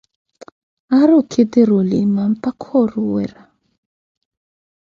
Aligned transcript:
Aari 0.95 1.13
okhitiri 1.21 1.71
olima 1.81 2.21
mpakha 2.33 2.71
oruwera. 2.83 3.41